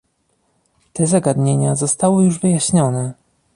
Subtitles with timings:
[0.93, 3.13] te zagadnienia zostały już wyjaśnione